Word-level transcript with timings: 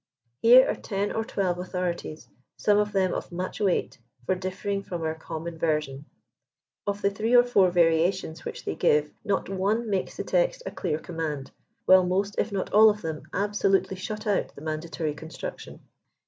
Here 0.41 0.67
are 0.67 0.73
ten 0.75 1.11
or 1.11 1.23
twelve 1.23 1.59
authorities, 1.59 2.27
some 2.57 2.79
of 2.79 2.91
them 2.91 3.13
of 3.13 3.31
much 3.31 3.59
weight, 3.59 3.99
for 4.25 4.33
differing 4.33 4.81
from 4.81 5.03
our 5.03 5.13
common 5.13 5.59
version. 5.59 6.05
Of 6.87 7.03
the 7.03 7.11
three 7.11 7.35
or 7.35 7.43
four 7.43 7.69
variations 7.69 8.43
which 8.43 8.65
they 8.65 8.73
give, 8.73 9.13
not 9.23 9.47
one 9.47 9.87
makes 9.87 10.17
the 10.17 10.23
text 10.23 10.63
a 10.65 10.71
clear 10.71 10.97
command, 10.97 11.51
while 11.85 12.03
most 12.03 12.33
if 12.39 12.51
not 12.51 12.73
all 12.73 12.89
of 12.89 13.03
them 13.03 13.21
absolutely 13.31 13.95
shut 13.97 14.25
out 14.25 14.55
the 14.55 14.61
mandatory 14.61 15.13
construction. 15.13 15.81